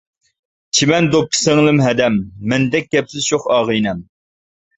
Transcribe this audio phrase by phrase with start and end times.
[0.77, 2.17] چىمەن دوپپا سىڭلىم-ھەدەم،
[2.55, 4.03] مەندەك كەپسىز شوخ ئاغىنەم.